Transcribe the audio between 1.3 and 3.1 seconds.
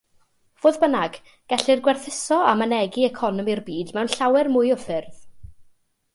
gellir gwerthuso a mynegi